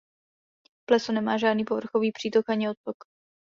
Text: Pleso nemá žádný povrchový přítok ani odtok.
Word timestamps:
Pleso 0.85 1.11
nemá 1.13 1.37
žádný 1.37 1.65
povrchový 1.65 2.11
přítok 2.11 2.49
ani 2.49 2.69
odtok. 2.69 2.97